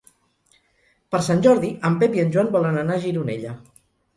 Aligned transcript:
Per 1.15 1.19
Sant 1.27 1.45
Jordi 1.47 1.71
en 1.91 1.99
Pep 2.05 2.17
i 2.19 2.25
en 2.27 2.33
Joan 2.37 2.53
volen 2.57 2.83
anar 2.85 2.99
a 2.99 3.05
Gironella. 3.05 3.57